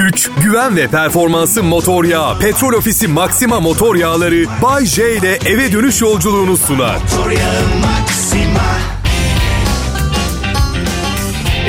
güç, 0.00 0.30
güven 0.42 0.76
ve 0.76 0.88
performansı 0.88 1.62
motor 1.62 2.04
yağı. 2.04 2.38
Petrol 2.38 2.72
Ofisi 2.72 3.08
Maxima 3.08 3.60
motor 3.60 3.96
yağları 3.96 4.44
Bay 4.62 4.86
J 4.86 5.16
ile 5.16 5.38
eve 5.46 5.72
dönüş 5.72 6.00
yolculuğunu 6.00 6.56
sunar. 6.56 6.96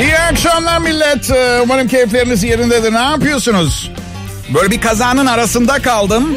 İyi 0.02 0.17
akşamlar 0.20 0.79
millet. 0.79 1.31
Ee, 1.31 1.59
Umarım 1.63 1.88
keyifleriniz 1.88 2.44
yerindedir. 2.44 2.94
Ne 2.94 2.99
yapıyorsunuz? 2.99 3.91
Böyle 4.53 4.71
bir 4.71 4.81
kazanın 4.81 5.25
arasında 5.25 5.81
kaldım. 5.81 6.35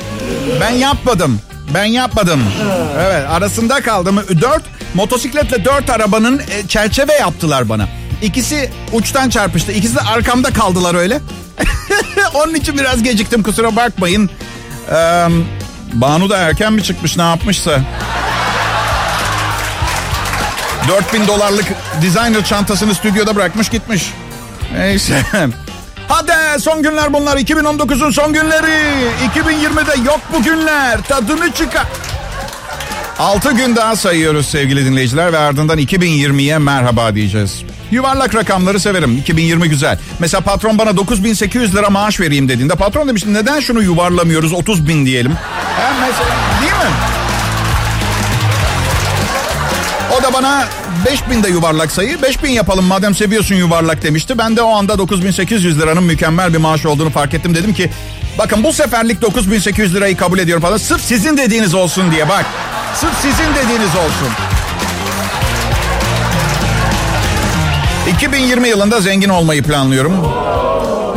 Ben 0.61 0.71
yapmadım. 0.71 1.41
Ben 1.75 1.85
yapmadım. 1.85 2.41
Evet 3.07 3.31
arasında 3.31 3.81
kaldım. 3.81 4.21
Dört 4.41 4.63
motosikletle 4.95 5.65
dört 5.65 5.91
arabanın 5.91 6.39
e, 6.39 6.69
çerçeve 6.69 7.13
yaptılar 7.13 7.69
bana. 7.69 7.89
İkisi 8.23 8.71
uçtan 8.93 9.31
çarpıştı. 9.31 9.73
İkisi 9.73 9.97
de 9.97 10.01
arkamda 10.01 10.53
kaldılar 10.53 10.95
öyle. 10.95 11.21
Onun 12.35 12.55
için 12.55 12.79
biraz 12.79 13.03
geciktim 13.03 13.43
kusura 13.43 13.77
bakmayın. 13.77 14.31
Ee, 14.93 15.27
Banu 15.93 16.31
da 16.31 16.39
erken 16.39 16.73
mi 16.73 16.83
çıkmış 16.83 17.17
ne 17.17 17.23
yapmışsa. 17.23 17.81
4000 20.89 21.27
dolarlık 21.27 21.67
designer 22.03 22.45
çantasını 22.45 22.95
stüdyoda 22.95 23.37
bırakmış 23.37 23.69
gitmiş. 23.69 24.13
Neyse. 24.77 25.23
Hadi 26.09 26.61
son 26.61 26.83
günler 26.83 27.13
bunlar 27.13 27.37
2019'un 27.37 28.11
son 28.11 28.33
günleri. 28.33 28.95
2020'de 29.35 30.07
yok 30.07 30.21
bu 30.33 30.43
günler. 30.43 31.03
Tadını 31.03 31.53
çıkar. 31.53 31.87
6 33.19 33.53
gün 33.53 33.77
daha 33.77 33.97
sayıyoruz 33.97 34.49
sevgili 34.49 34.85
dinleyiciler 34.87 35.33
ve 35.33 35.39
ardından 35.39 35.79
2020'ye 35.79 36.59
merhaba 36.59 37.15
diyeceğiz. 37.15 37.63
Yuvarlak 37.95 38.35
rakamları 38.35 38.81
severim. 38.81 39.19
2020 39.19 39.69
güzel. 39.69 39.99
Mesela 40.19 40.41
patron 40.41 40.79
bana 40.79 40.97
9800 40.97 41.75
lira 41.75 41.91
maaş 41.91 42.21
vereyim 42.21 42.49
dediğinde 42.49 42.75
patron 42.75 43.09
demiş 43.09 43.27
neden 43.27 43.61
şunu 43.61 43.83
yuvarlamıyoruz 43.83 44.53
30 44.53 44.89
bin 44.89 45.07
diyelim. 45.07 45.33
Ha, 45.33 45.93
mesela, 46.01 46.37
değil 46.61 46.73
mi? 46.73 46.97
O 50.19 50.23
da 50.23 50.33
bana 50.33 50.65
5000 51.07 51.43
de 51.43 51.49
yuvarlak 51.49 51.93
sayı. 51.93 52.23
5000 52.23 52.51
yapalım 52.51 52.85
madem 52.85 53.15
seviyorsun 53.15 53.55
yuvarlak 53.55 54.03
demişti. 54.03 54.39
Ben 54.39 54.57
de 54.57 54.63
o 54.63 54.71
anda 54.77 54.99
9800 54.99 55.79
liranın 55.79 56.05
mükemmel 56.05 56.53
bir 56.53 56.59
maaş 56.59 56.87
olduğunu 56.87 57.11
fark 57.11 57.35
ettim. 57.35 57.55
Dedim 57.55 57.75
ki 57.75 57.91
bakın 58.39 58.65
bu 58.65 58.73
seferlik 58.73 59.23
9800 59.23 59.95
lirayı 59.95 60.17
kabul 60.17 60.39
ediyorum 60.39 60.63
falan. 60.63 60.77
Sırf 60.77 61.01
sizin 61.01 61.37
dediğiniz 61.37 61.75
olsun 61.75 62.11
diye 62.11 62.29
bak. 62.29 62.47
Sırf 62.95 63.15
sizin 63.23 63.55
dediğiniz 63.55 63.97
olsun. 63.97 64.54
2020 68.15 68.69
yılında 68.69 69.01
zengin 69.01 69.29
olmayı 69.29 69.63
planlıyorum. 69.63 70.13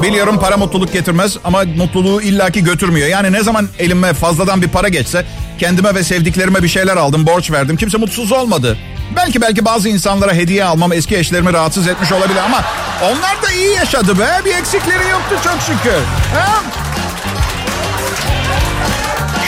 Biliyorum 0.01 0.39
para 0.39 0.57
mutluluk 0.57 0.93
getirmez 0.93 1.37
ama 1.43 1.63
mutluluğu 1.77 2.21
illaki 2.21 2.63
götürmüyor. 2.63 3.07
Yani 3.07 3.31
ne 3.31 3.43
zaman 3.43 3.67
elime 3.79 4.13
fazladan 4.13 4.61
bir 4.61 4.67
para 4.67 4.87
geçse 4.87 5.25
kendime 5.59 5.95
ve 5.95 6.03
sevdiklerime 6.03 6.63
bir 6.63 6.67
şeyler 6.67 6.97
aldım, 6.97 7.25
borç 7.25 7.51
verdim. 7.51 7.77
Kimse 7.77 7.97
mutsuz 7.97 8.31
olmadı. 8.31 8.77
Belki 9.15 9.41
belki 9.41 9.65
bazı 9.65 9.89
insanlara 9.89 10.33
hediye 10.33 10.63
almam 10.63 10.93
eski 10.93 11.17
eşlerimi 11.17 11.53
rahatsız 11.53 11.87
etmiş 11.87 12.11
olabilir 12.11 12.39
ama 12.45 12.63
onlar 13.03 13.41
da 13.43 13.51
iyi 13.51 13.73
yaşadı 13.75 14.19
be. 14.19 14.27
Bir 14.45 14.55
eksikleri 14.55 15.09
yoktu 15.09 15.35
çok 15.43 15.61
şükür. 15.61 16.01
Ha? 16.35 16.63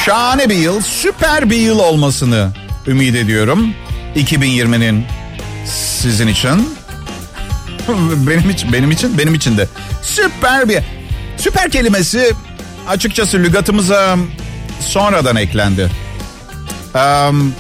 Şahane 0.06 0.50
bir 0.50 0.56
yıl, 0.56 0.82
süper 0.82 1.50
bir 1.50 1.58
yıl 1.58 1.80
olmasını 1.80 2.50
ümit 2.88 3.16
ediyorum. 3.16 3.74
2020'nin 4.16 5.06
sizin 5.66 6.28
için. 6.28 6.79
benim 8.28 8.50
için, 8.50 8.74
benim 8.74 8.92
için, 8.92 9.18
benim 9.18 9.34
için 9.34 9.58
de. 9.58 9.68
Süper 10.02 10.70
bir... 10.70 10.80
Süper 11.38 11.70
kelimesi 11.70 12.34
açıkçası 12.88 13.38
lügatımıza 13.38 14.18
sonradan 14.80 15.36
eklendi. 15.36 15.92
Um, 16.96 17.54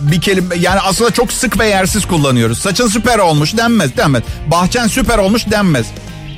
bir 0.00 0.20
kelime 0.20 0.56
yani 0.56 0.80
aslında 0.80 1.10
çok 1.10 1.32
sık 1.32 1.58
ve 1.58 1.66
yersiz 1.66 2.06
kullanıyoruz. 2.06 2.58
Saçın 2.58 2.88
süper 2.88 3.18
olmuş 3.18 3.56
denmez 3.56 3.96
denmez. 3.96 4.22
Bahçen 4.46 4.86
süper 4.86 5.18
olmuş 5.18 5.50
denmez. 5.50 5.86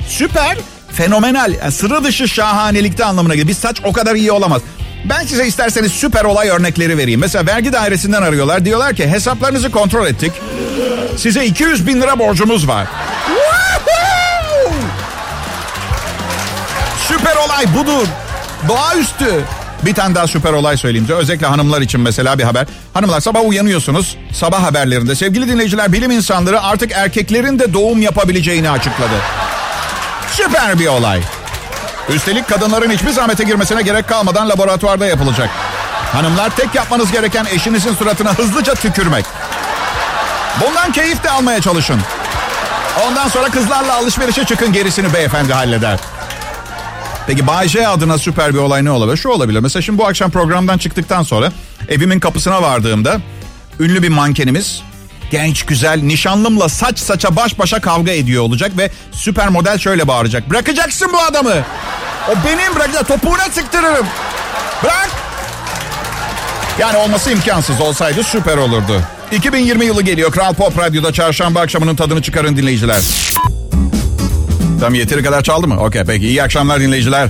Süper 0.08 0.58
fenomenal 0.92 1.54
yani 1.62 1.72
sıra 1.72 2.04
dışı 2.04 2.28
şahanelikte 2.28 3.04
anlamına 3.04 3.34
gelir. 3.34 3.48
Bir 3.48 3.54
saç 3.54 3.80
o 3.84 3.92
kadar 3.92 4.14
iyi 4.14 4.32
olamaz. 4.32 4.62
Ben 5.04 5.26
size 5.26 5.46
isterseniz 5.46 5.92
süper 5.92 6.24
olay 6.24 6.48
örnekleri 6.48 6.98
vereyim. 6.98 7.20
Mesela 7.20 7.46
vergi 7.46 7.72
dairesinden 7.72 8.22
arıyorlar. 8.22 8.64
Diyorlar 8.64 8.94
ki 8.94 9.08
hesaplarınızı 9.08 9.70
kontrol 9.70 10.06
ettik. 10.06 10.32
Size 11.16 11.44
200 11.46 11.86
bin 11.86 12.00
lira 12.02 12.18
borcumuz 12.18 12.68
var. 12.68 12.86
süper 17.08 17.36
olay 17.36 17.74
budur. 17.74 18.06
Doğaüstü. 18.68 19.44
Bir 19.82 19.94
tane 19.94 20.14
daha 20.14 20.26
süper 20.26 20.52
olay 20.52 20.76
söyleyeyim 20.76 21.06
size. 21.06 21.18
Özellikle 21.18 21.46
hanımlar 21.46 21.80
için 21.80 22.00
mesela 22.00 22.38
bir 22.38 22.44
haber. 22.44 22.66
Hanımlar 22.94 23.20
sabah 23.20 23.44
uyanıyorsunuz. 23.44 24.16
Sabah 24.32 24.62
haberlerinde 24.62 25.14
sevgili 25.14 25.48
dinleyiciler 25.48 25.92
bilim 25.92 26.10
insanları 26.10 26.62
artık 26.62 26.92
erkeklerin 26.92 27.58
de 27.58 27.72
doğum 27.72 28.02
yapabileceğini 28.02 28.70
açıkladı. 28.70 29.14
Süper 30.32 30.78
bir 30.78 30.86
olay. 30.86 31.20
Üstelik 32.14 32.48
kadınların 32.48 32.90
hiçbir 32.90 33.10
zahmete 33.10 33.44
girmesine 33.44 33.82
gerek 33.82 34.08
kalmadan 34.08 34.48
laboratuvarda 34.48 35.06
yapılacak. 35.06 35.50
Hanımlar 36.12 36.56
tek 36.56 36.74
yapmanız 36.74 37.12
gereken 37.12 37.44
eşinizin 37.44 37.94
suratına 37.94 38.34
hızlıca 38.34 38.74
tükürmek. 38.74 39.24
Bundan 40.60 40.92
keyif 40.92 41.24
de 41.24 41.30
almaya 41.30 41.60
çalışın. 41.60 42.00
Ondan 43.06 43.28
sonra 43.28 43.50
kızlarla 43.50 43.94
alışverişe 43.96 44.44
çıkın 44.44 44.72
gerisini 44.72 45.14
beyefendi 45.14 45.52
halleder. 45.52 45.98
Peki 47.26 47.46
Bay 47.46 47.68
J 47.68 47.88
adına 47.88 48.18
süper 48.18 48.54
bir 48.54 48.58
olay 48.58 48.84
ne 48.84 48.90
olabilir? 48.90 49.16
Şu 49.16 49.28
olabilir. 49.28 49.60
Mesela 49.60 49.82
şimdi 49.82 49.98
bu 49.98 50.06
akşam 50.06 50.30
programdan 50.30 50.78
çıktıktan 50.78 51.22
sonra 51.22 51.52
evimin 51.88 52.20
kapısına 52.20 52.62
vardığımda 52.62 53.20
ünlü 53.80 54.02
bir 54.02 54.08
mankenimiz 54.08 54.82
genç 55.30 55.62
güzel 55.66 56.02
nişanlımla 56.02 56.68
saç 56.68 56.98
saça 56.98 57.36
baş 57.36 57.58
başa 57.58 57.80
kavga 57.80 58.12
ediyor 58.12 58.42
olacak 58.42 58.72
ve 58.78 58.90
süper 59.12 59.48
model 59.48 59.78
şöyle 59.78 60.08
bağıracak. 60.08 60.50
Bırakacaksın 60.50 61.12
bu 61.12 61.18
adamı. 61.18 61.54
O 62.28 62.32
benim 62.46 62.74
bırakacak 62.74 63.08
topuğuna 63.08 63.44
sıktırırım. 63.52 64.06
Bırak. 64.84 65.10
Yani 66.78 66.96
olması 66.96 67.30
imkansız 67.30 67.80
olsaydı 67.80 68.22
süper 68.22 68.56
olurdu. 68.56 69.02
2020 69.32 69.84
yılı 69.84 70.02
geliyor. 70.02 70.32
Kral 70.32 70.54
Pop 70.54 70.78
Radyo'da 70.78 71.12
çarşamba 71.12 71.60
akşamının 71.60 71.96
tadını 71.96 72.22
çıkarın 72.22 72.56
dinleyiciler. 72.56 73.02
Tam 74.80 74.94
yeteri 74.94 75.22
kadar 75.22 75.42
çaldı 75.42 75.68
mı? 75.68 75.80
Okey 75.80 76.04
peki 76.06 76.26
iyi 76.26 76.42
akşamlar 76.42 76.80
dinleyiciler. 76.80 77.28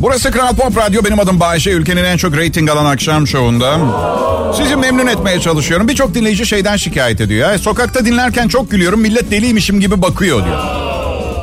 Burası 0.00 0.30
Kral 0.30 0.56
Pop 0.56 0.76
Radyo. 0.76 1.04
Benim 1.04 1.20
adım 1.20 1.40
Bayşe. 1.40 1.70
Ülkenin 1.70 2.04
en 2.04 2.16
çok 2.16 2.36
reyting 2.36 2.70
alan 2.70 2.84
akşam 2.84 3.26
şovunda. 3.26 3.78
Sizi 4.56 4.76
memnun 4.76 5.06
etmeye 5.06 5.40
çalışıyorum. 5.40 5.88
Birçok 5.88 6.14
dinleyici 6.14 6.46
şeyden 6.46 6.76
şikayet 6.76 7.20
ediyor. 7.20 7.52
Ya, 7.52 7.58
sokakta 7.58 8.04
dinlerken 8.04 8.48
çok 8.48 8.70
gülüyorum. 8.70 9.00
Millet 9.00 9.30
deliymişim 9.30 9.80
gibi 9.80 10.02
bakıyor 10.02 10.44
diyor. 10.44 10.62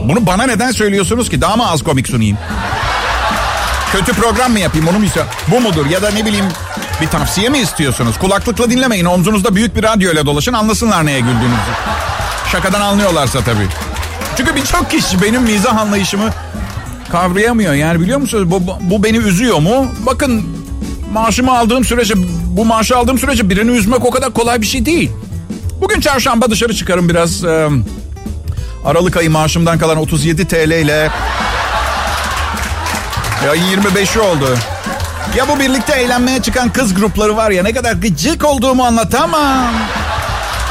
Bunu 0.03 0.25
bana 0.25 0.43
neden 0.43 0.71
söylüyorsunuz 0.71 1.29
ki? 1.29 1.41
Daha 1.41 1.55
mı 1.55 1.71
az 1.71 1.83
komik 1.83 2.07
sunayım? 2.07 2.37
Kötü 3.93 4.13
program 4.13 4.51
mı 4.51 4.59
yapayım 4.59 4.87
onu 4.87 4.99
mu 4.99 5.05
istiyorum? 5.05 5.31
Bu 5.51 5.61
mudur? 5.61 5.85
Ya 5.85 6.01
da 6.01 6.11
ne 6.11 6.25
bileyim 6.25 6.45
bir 7.01 7.07
tavsiye 7.07 7.49
mi 7.49 7.57
istiyorsunuz? 7.57 8.17
Kulaklıkla 8.17 8.69
dinlemeyin. 8.69 9.05
Omzunuzda 9.05 9.55
büyük 9.55 9.75
bir 9.75 9.83
radyo 9.83 10.11
ile 10.11 10.25
dolaşın. 10.25 10.53
Anlasınlar 10.53 11.05
neye 11.05 11.19
güldüğünüzü. 11.19 11.71
Şakadan 12.51 12.81
anlıyorlarsa 12.81 13.39
tabii. 13.39 13.67
Çünkü 14.37 14.55
birçok 14.55 14.91
kişi 14.91 15.21
benim 15.21 15.41
mizah 15.41 15.77
anlayışımı 15.77 16.29
kavrayamıyor. 17.11 17.73
Yani 17.73 17.99
biliyor 17.99 18.19
musunuz 18.19 18.51
bu, 18.51 18.61
bu 18.81 19.03
beni 19.03 19.17
üzüyor 19.17 19.59
mu? 19.59 19.87
Bakın 20.05 20.43
maaşımı 21.13 21.57
aldığım 21.57 21.85
sürece 21.85 22.13
bu 22.47 22.65
maaşı 22.65 22.97
aldığım 22.97 23.19
sürece 23.19 23.49
birini 23.49 23.71
üzmek 23.71 24.05
o 24.05 24.11
kadar 24.11 24.33
kolay 24.33 24.61
bir 24.61 24.67
şey 24.67 24.85
değil. 24.85 25.11
Bugün 25.81 25.99
çarşamba 25.99 26.51
dışarı 26.51 26.73
çıkarım 26.75 27.09
biraz. 27.09 27.43
Aralık 28.85 29.17
ayı 29.17 29.31
maaşımdan 29.31 29.79
kalan 29.79 29.97
37 29.97 30.47
TL 30.47 30.71
ile 30.71 31.09
ya 33.45 33.55
25'i 33.55 34.19
oldu. 34.19 34.57
Ya 35.37 35.47
bu 35.47 35.59
birlikte 35.59 35.93
eğlenmeye 35.93 36.41
çıkan 36.41 36.69
kız 36.69 36.93
grupları 36.93 37.35
var 37.37 37.51
ya 37.51 37.63
ne 37.63 37.73
kadar 37.73 37.93
gıcık 37.93 38.45
olduğumu 38.45 38.85
anlatamam. 38.85 39.67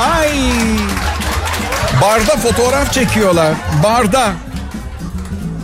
Ay. 0.01 0.31
Barda 2.03 2.37
fotoğraf 2.37 2.93
çekiyorlar. 2.93 3.55
Barda. 3.83 4.33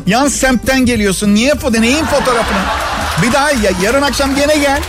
Yan 0.07 0.29
semtten 0.29 0.87
geliyorsun. 0.87 1.35
Niye 1.35 1.55
foto? 1.55 1.83
Neyin 1.83 2.05
fotoğrafını? 2.05 2.59
Bir 3.23 3.33
daha 3.33 3.51
ya, 3.51 3.71
yarın 3.83 4.03
akşam 4.03 4.35
gene 4.35 4.57
gel. 4.57 4.83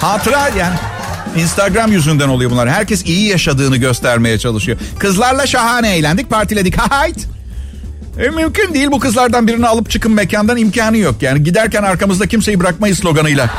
Hatıra 0.00 0.48
yani. 0.58 0.74
Instagram 1.36 1.92
yüzünden 1.92 2.28
oluyor 2.28 2.50
bunlar. 2.50 2.70
Herkes 2.70 3.04
iyi 3.04 3.28
yaşadığını 3.28 3.76
göstermeye 3.76 4.38
çalışıyor. 4.38 4.78
Kızlarla 4.98 5.46
şahane 5.46 5.96
eğlendik, 5.96 6.30
partiledik. 6.30 6.76
Hayt. 6.78 7.28
E, 8.20 8.28
mümkün 8.28 8.74
değil 8.74 8.90
bu 8.90 9.00
kızlardan 9.00 9.46
birini 9.46 9.66
alıp 9.66 9.90
çıkın 9.90 10.12
mekandan 10.12 10.56
imkanı 10.56 10.96
yok. 10.96 11.14
Yani 11.22 11.42
giderken 11.42 11.82
arkamızda 11.82 12.26
kimseyi 12.26 12.60
bırakmayız 12.60 12.98
sloganıyla. 12.98 13.50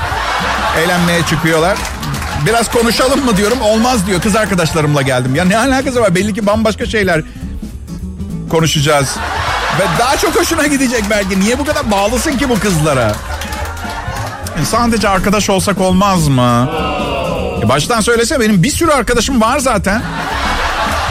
Eğlenmeye 0.78 1.24
çıkıyorlar. 1.26 1.78
Biraz 2.46 2.72
konuşalım 2.72 3.26
mı 3.26 3.38
diyorum. 3.38 3.62
Olmaz 3.62 4.08
diyor. 4.08 4.22
Kız 4.22 4.36
arkadaşlarımla 4.36 5.02
geldim. 5.02 5.36
Ya 5.36 5.46
ne 5.46 5.58
alakası 5.58 6.02
var? 6.02 6.16
Belli 6.16 6.34
ki 6.34 6.46
bambaşka 6.46 6.86
şeyler 6.86 7.22
konuşacağız. 8.50 9.16
Ve 9.80 9.84
daha 10.00 10.18
çok 10.18 10.36
hoşuna 10.36 10.68
gidecek 10.68 11.04
belki. 11.10 11.40
Niye 11.40 11.60
bu 11.60 11.66
kadar 11.66 11.92
bağlısın 11.92 12.38
ki 12.38 12.50
bu 12.50 12.60
kızlara? 12.60 13.16
E, 14.62 14.66
sadece 14.66 15.10
arkadaş 15.10 15.50
olsak 15.50 15.82
olmaz 15.82 16.28
mı? 16.28 16.70
E 17.64 17.70
baştan 17.70 18.02
söylese 18.02 18.40
benim 18.40 18.64
bir 18.64 18.72
sürü 18.72 18.92
arkadaşım 18.92 19.42
var 19.42 19.60
zaten. 19.60 20.02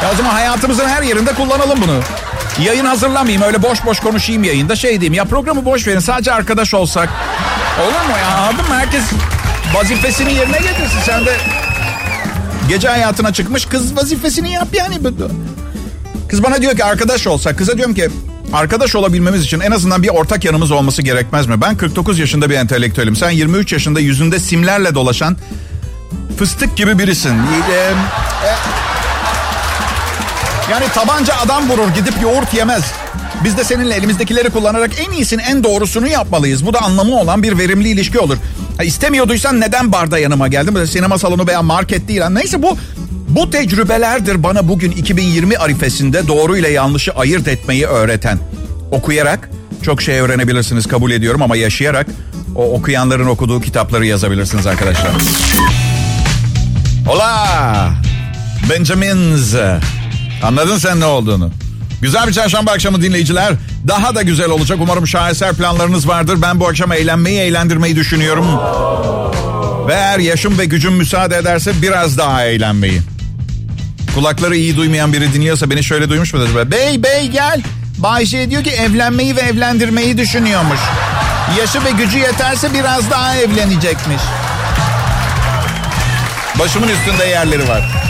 Ya 0.02 0.10
o 0.12 0.16
zaman 0.16 0.30
hayatımızın 0.30 0.88
her 0.88 1.02
yerinde 1.02 1.34
kullanalım 1.34 1.82
bunu. 1.82 2.00
Yayın 2.58 2.84
hazırlamayayım 2.84 3.42
öyle 3.42 3.62
boş 3.62 3.84
boş 3.84 4.00
konuşayım 4.00 4.44
yayında 4.44 4.76
şey 4.76 4.90
diyeyim 4.90 5.14
ya 5.14 5.24
programı 5.24 5.64
boş 5.64 5.86
verin 5.86 5.98
sadece 5.98 6.32
arkadaş 6.32 6.74
olsak. 6.74 7.08
Olur 7.82 8.10
mu 8.10 8.18
ya 8.18 8.36
anladın 8.36 8.68
mı? 8.68 8.74
Herkes 8.74 9.02
vazifesini 9.74 10.32
yerine 10.34 10.58
getirsin. 10.58 10.98
Sen 11.06 11.26
de 11.26 11.36
gece 12.68 12.88
hayatına 12.88 13.32
çıkmış 13.32 13.66
kız 13.66 13.96
vazifesini 13.96 14.52
yap 14.52 14.68
yani. 14.72 14.98
Kız 16.28 16.42
bana 16.42 16.62
diyor 16.62 16.76
ki 16.76 16.84
arkadaş 16.84 17.26
olsak. 17.26 17.58
Kıza 17.58 17.76
diyorum 17.76 17.94
ki 17.94 18.08
arkadaş 18.52 18.94
olabilmemiz 18.94 19.42
için 19.44 19.60
en 19.60 19.70
azından 19.70 20.02
bir 20.02 20.08
ortak 20.08 20.44
yanımız 20.44 20.70
olması 20.70 21.02
gerekmez 21.02 21.46
mi? 21.46 21.60
Ben 21.60 21.76
49 21.76 22.18
yaşında 22.18 22.50
bir 22.50 22.54
entelektüelim. 22.54 23.16
Sen 23.16 23.30
23 23.30 23.72
yaşında 23.72 24.00
yüzünde 24.00 24.38
simlerle 24.38 24.94
dolaşan 24.94 25.36
fıstık 26.38 26.76
gibi 26.76 26.98
birisin. 26.98 27.34
Ee, 27.72 27.92
yani 30.70 30.84
tabanca 30.94 31.34
adam 31.34 31.68
vurur 31.68 31.88
gidip 31.94 32.14
yoğurt 32.22 32.54
yemez. 32.54 32.84
Biz 33.44 33.56
de 33.56 33.64
seninle 33.64 33.94
elimizdekileri 33.94 34.50
kullanarak 34.50 34.90
en 35.00 35.10
iyisini 35.12 35.42
en 35.42 35.64
doğrusunu 35.64 36.08
yapmalıyız. 36.08 36.66
Bu 36.66 36.72
da 36.72 36.80
anlamı 36.80 37.16
olan 37.16 37.42
bir 37.42 37.58
verimli 37.58 37.88
ilişki 37.88 38.18
olur. 38.18 38.36
Ha, 38.76 38.84
istemiyorduysan 38.84 39.60
neden 39.60 39.92
barda 39.92 40.18
yanıma 40.18 40.48
geldin? 40.48 40.74
Böyle 40.74 40.86
sinema 40.86 41.18
salonu 41.18 41.46
veya 41.46 41.62
market 41.62 42.08
değil. 42.08 42.22
Neyse 42.30 42.62
bu 42.62 42.78
bu 43.28 43.50
tecrübelerdir 43.50 44.42
bana 44.42 44.68
bugün 44.68 44.90
2020 44.90 45.58
arifesinde 45.58 46.28
doğru 46.28 46.56
ile 46.56 46.68
yanlışı 46.68 47.12
ayırt 47.12 47.48
etmeyi 47.48 47.86
öğreten. 47.86 48.38
Okuyarak 48.90 49.50
çok 49.82 50.02
şey 50.02 50.20
öğrenebilirsiniz 50.20 50.86
kabul 50.86 51.10
ediyorum 51.10 51.42
ama 51.42 51.56
yaşayarak 51.56 52.06
o 52.56 52.72
okuyanların 52.72 53.26
okuduğu 53.26 53.60
kitapları 53.60 54.06
yazabilirsiniz 54.06 54.66
arkadaşlar. 54.66 55.10
Hola 57.06 57.90
Benjamins. 58.70 59.54
Anladın 60.42 60.78
sen 60.78 61.00
ne 61.00 61.04
olduğunu. 61.04 61.50
Güzel 62.02 62.26
bir 62.26 62.32
çarşamba 62.32 62.70
akşamı 62.70 63.02
dinleyiciler. 63.02 63.52
Daha 63.88 64.14
da 64.14 64.22
güzel 64.22 64.50
olacak. 64.50 64.78
Umarım 64.80 65.06
şaheser 65.06 65.54
planlarınız 65.54 66.08
vardır. 66.08 66.42
Ben 66.42 66.60
bu 66.60 66.68
akşam 66.68 66.92
eğlenmeyi, 66.92 67.40
eğlendirmeyi 67.40 67.96
düşünüyorum. 67.96 68.46
Ve 69.88 69.94
eğer 69.94 70.18
yaşım 70.18 70.58
ve 70.58 70.64
gücüm 70.64 70.92
müsaade 70.92 71.36
ederse 71.36 71.82
biraz 71.82 72.18
daha 72.18 72.44
eğlenmeyi. 72.44 73.00
Kulakları 74.14 74.56
iyi 74.56 74.76
duymayan 74.76 75.12
biri 75.12 75.32
dinliyorsa 75.32 75.70
beni 75.70 75.84
şöyle 75.84 76.08
duymuş 76.08 76.34
mudur? 76.34 76.70
Bey 76.70 77.02
bey 77.02 77.28
gel. 77.28 77.62
Bayşe 77.98 78.50
diyor 78.50 78.64
ki 78.64 78.70
evlenmeyi 78.70 79.36
ve 79.36 79.40
evlendirmeyi 79.40 80.18
düşünüyormuş. 80.18 80.80
Yaşı 81.58 81.84
ve 81.84 81.90
gücü 81.90 82.18
yeterse 82.18 82.74
biraz 82.74 83.10
daha 83.10 83.36
evlenecekmiş. 83.36 84.22
Başımın 86.58 86.88
üstünde 86.88 87.24
yerleri 87.24 87.68
var. 87.68 88.09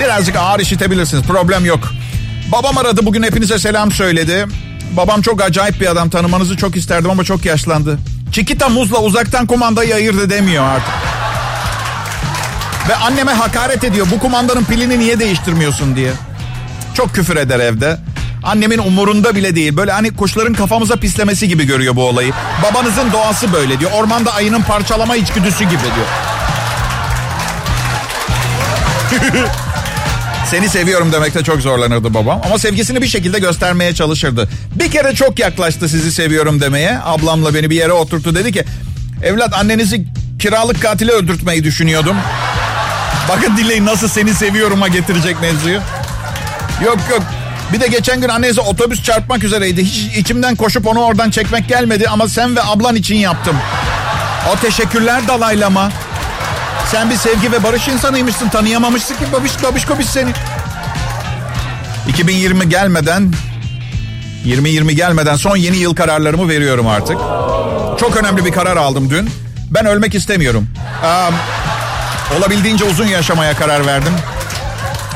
Birazcık 0.00 0.36
ağır 0.36 0.60
işitebilirsiniz. 0.60 1.22
Problem 1.22 1.64
yok. 1.64 1.92
Babam 2.52 2.78
aradı 2.78 3.06
bugün 3.06 3.22
hepinize 3.22 3.58
selam 3.58 3.92
söyledi. 3.92 4.46
Babam 4.96 5.22
çok 5.22 5.42
acayip 5.42 5.80
bir 5.80 5.86
adam. 5.90 6.10
Tanımanızı 6.10 6.56
çok 6.56 6.76
isterdim 6.76 7.10
ama 7.10 7.24
çok 7.24 7.44
yaşlandı. 7.44 7.98
Çikita 8.32 8.68
muzla 8.68 8.98
uzaktan 8.98 9.46
kumandayı 9.46 9.94
ayırt 9.94 10.18
edemiyor 10.18 10.64
artık. 10.64 10.94
Ve 12.88 12.96
anneme 12.96 13.32
hakaret 13.32 13.84
ediyor. 13.84 14.06
Bu 14.10 14.18
kumandanın 14.18 14.64
pilini 14.64 14.98
niye 14.98 15.18
değiştirmiyorsun 15.18 15.96
diye. 15.96 16.12
Çok 16.94 17.14
küfür 17.14 17.36
eder 17.36 17.60
evde. 17.60 17.98
Annemin 18.42 18.78
umurunda 18.78 19.34
bile 19.34 19.56
değil. 19.56 19.76
Böyle 19.76 19.92
hani 19.92 20.16
kuşların 20.16 20.54
kafamıza 20.54 20.96
pislemesi 20.96 21.48
gibi 21.48 21.66
görüyor 21.66 21.96
bu 21.96 22.08
olayı. 22.08 22.32
Babanızın 22.62 23.12
doğası 23.12 23.52
böyle 23.52 23.80
diyor. 23.80 23.90
Ormanda 23.90 24.34
ayının 24.34 24.62
parçalama 24.62 25.16
içgüdüsü 25.16 25.64
gibi 25.64 25.80
diyor. 25.82 26.06
Seni 30.52 30.68
seviyorum 30.68 31.12
demekte 31.12 31.42
çok 31.42 31.60
zorlanırdı 31.60 32.14
babam. 32.14 32.40
Ama 32.44 32.58
sevgisini 32.58 33.02
bir 33.02 33.06
şekilde 33.06 33.38
göstermeye 33.38 33.94
çalışırdı. 33.94 34.48
Bir 34.74 34.90
kere 34.90 35.14
çok 35.14 35.38
yaklaştı 35.38 35.88
sizi 35.88 36.12
seviyorum 36.12 36.60
demeye. 36.60 36.98
Ablamla 37.04 37.54
beni 37.54 37.70
bir 37.70 37.76
yere 37.76 37.92
oturttu 37.92 38.34
dedi 38.34 38.52
ki... 38.52 38.64
Evlat 39.22 39.54
annenizi 39.54 40.04
kiralık 40.38 40.82
katile 40.82 41.12
öldürtmeyi 41.12 41.64
düşünüyordum. 41.64 42.16
Bakın 43.28 43.56
dinleyin 43.56 43.86
nasıl 43.86 44.08
seni 44.08 44.34
seviyorum'a 44.34 44.88
getirecek 44.88 45.40
mevzuyu. 45.40 45.80
Yok 46.84 46.98
yok. 47.10 47.22
Bir 47.72 47.80
de 47.80 47.86
geçen 47.86 48.20
gün 48.20 48.28
annenize 48.28 48.60
otobüs 48.60 49.02
çarpmak 49.02 49.44
üzereydi. 49.44 49.84
Hiç 49.84 50.16
içimden 50.16 50.56
koşup 50.56 50.86
onu 50.86 51.00
oradan 51.00 51.30
çekmek 51.30 51.68
gelmedi 51.68 52.08
ama 52.08 52.28
sen 52.28 52.56
ve 52.56 52.62
ablan 52.62 52.96
için 52.96 53.16
yaptım. 53.16 53.56
O 54.52 54.56
teşekkürler 54.56 55.28
dalaylama. 55.28 55.90
Sen 56.90 57.10
bir 57.10 57.16
sevgi 57.16 57.52
ve 57.52 57.62
barış 57.62 57.88
insanıymışsın. 57.88 58.48
Tanıyamamışsın 58.48 59.14
ki 59.14 59.24
babiş 59.32 59.62
babiş 59.62 59.84
kobiş 59.84 60.06
seni. 60.06 60.30
2020 62.08 62.68
gelmeden 62.68 63.32
2020 64.40 64.96
gelmeden 64.96 65.36
son 65.36 65.56
yeni 65.56 65.76
yıl 65.76 65.94
kararlarımı 65.94 66.48
veriyorum 66.48 66.86
artık. 66.88 67.16
Çok 68.00 68.16
önemli 68.16 68.44
bir 68.44 68.52
karar 68.52 68.76
aldım 68.76 69.10
dün. 69.10 69.30
Ben 69.70 69.86
ölmek 69.86 70.14
istemiyorum. 70.14 70.68
Um, 71.04 71.34
olabildiğince 72.38 72.84
uzun 72.84 73.06
yaşamaya 73.06 73.56
karar 73.56 73.86
verdim. 73.86 74.12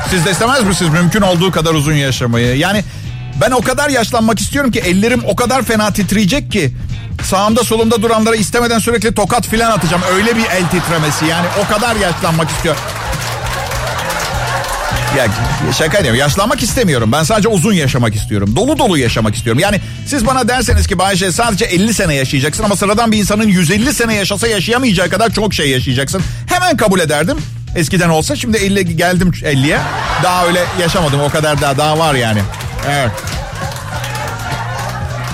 Siz 0.09 0.25
de 0.25 0.31
istemez 0.31 0.63
misiniz 0.63 0.91
mümkün 0.93 1.21
olduğu 1.21 1.51
kadar 1.51 1.73
uzun 1.73 1.93
yaşamayı? 1.93 2.57
Yani 2.57 2.83
ben 3.41 3.51
o 3.51 3.61
kadar 3.61 3.89
yaşlanmak 3.89 4.39
istiyorum 4.39 4.71
ki 4.71 4.79
ellerim 4.79 5.21
o 5.27 5.35
kadar 5.35 5.63
fena 5.63 5.93
titreyecek 5.93 6.51
ki 6.51 6.73
sağımda 7.27 7.63
solumda 7.63 8.01
duranlara 8.01 8.35
istemeden 8.35 8.79
sürekli 8.79 9.13
tokat 9.13 9.47
filan 9.47 9.71
atacağım. 9.71 10.03
Öyle 10.15 10.35
bir 10.37 10.45
el 10.45 10.67
titremesi 10.71 11.25
yani 11.25 11.47
o 11.65 11.73
kadar 11.73 11.95
yaşlanmak 11.95 12.49
istiyorum. 12.49 12.81
Ya 15.17 15.27
şaka 15.77 16.03
diyorum. 16.03 16.19
Yaşlanmak 16.19 16.63
istemiyorum. 16.63 17.11
Ben 17.11 17.23
sadece 17.23 17.47
uzun 17.47 17.73
yaşamak 17.73 18.15
istiyorum. 18.15 18.55
Dolu 18.55 18.77
dolu 18.77 18.97
yaşamak 18.97 19.35
istiyorum. 19.35 19.59
Yani 19.59 19.81
siz 20.07 20.25
bana 20.25 20.47
derseniz 20.47 20.87
ki 20.87 20.99
Bayşe 20.99 21.31
sadece 21.31 21.65
50 21.65 21.93
sene 21.93 22.15
yaşayacaksın 22.15 22.63
ama 22.63 22.75
sıradan 22.75 23.11
bir 23.11 23.17
insanın 23.17 23.47
150 23.47 23.93
sene 23.93 24.15
yaşasa 24.15 24.47
yaşayamayacağı 24.47 25.09
kadar 25.09 25.29
çok 25.29 25.53
şey 25.53 25.69
yaşayacaksın. 25.69 26.21
Hemen 26.47 26.77
kabul 26.77 26.99
ederdim. 26.99 27.37
Eskiden 27.75 28.09
olsa 28.09 28.35
şimdi 28.35 28.57
50 28.57 28.97
geldim 28.97 29.31
50'ye. 29.31 29.79
Daha 30.23 30.45
öyle 30.45 30.63
yaşamadım. 30.79 31.19
O 31.19 31.29
kadar 31.29 31.61
daha 31.61 31.77
daha 31.77 31.99
var 31.99 32.15
yani. 32.15 32.41
Evet. 32.89 33.11